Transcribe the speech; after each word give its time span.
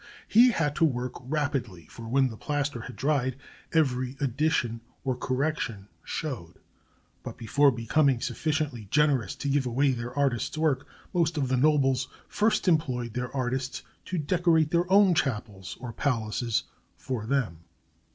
He 0.27 0.49
had 0.49 0.75
to 0.77 0.83
work 0.83 1.13
rapidly; 1.21 1.85
for 1.85 2.07
when 2.09 2.29
the 2.29 2.35
plaster 2.35 2.81
had 2.81 2.95
dried 2.95 3.35
every 3.71 4.17
addition 4.19 4.81
or 5.03 5.15
correction 5.15 5.89
showed. 6.03 6.55
But 7.21 7.37
before 7.37 7.69
becoming 7.69 8.19
sufficiently 8.19 8.87
generous 8.89 9.35
to 9.35 9.47
give 9.47 9.67
away 9.67 9.91
their 9.91 10.11
artist's 10.17 10.57
work 10.57 10.87
most 11.13 11.37
of 11.37 11.49
the 11.49 11.55
nobles 11.57 12.07
first 12.27 12.67
employed 12.67 13.13
their 13.13 13.31
artists 13.37 13.83
to 14.05 14.17
decorate 14.17 14.71
their 14.71 14.91
own 14.91 15.13
chapels 15.13 15.77
or 15.79 15.93
palaces 15.93 16.63
for 16.97 17.27
them. 17.27 17.59